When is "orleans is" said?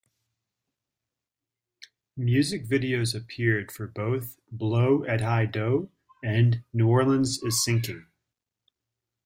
6.87-7.63